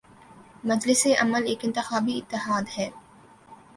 مجلس 0.63 1.07
عمل 1.19 1.43
ایک 1.47 1.65
انتخابی 1.65 2.17
اتحاد 2.17 2.63
ہے۔ 2.77 2.89